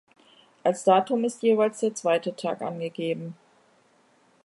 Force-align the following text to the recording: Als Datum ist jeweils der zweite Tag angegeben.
Als 0.63 0.83
Datum 0.83 1.23
ist 1.25 1.43
jeweils 1.43 1.81
der 1.81 1.93
zweite 1.93 2.35
Tag 2.35 2.63
angegeben. 2.63 3.35